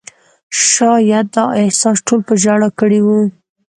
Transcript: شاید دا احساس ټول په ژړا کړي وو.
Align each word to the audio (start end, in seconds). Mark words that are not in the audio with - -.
شاید 0.69 1.25
دا 1.35 1.45
احساس 1.61 1.97
ټول 2.07 2.19
په 2.27 2.33
ژړا 2.41 2.69
کړي 2.79 2.99
وو. 3.05 3.21